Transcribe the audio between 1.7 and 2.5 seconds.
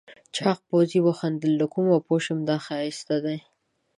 کومه پوه شم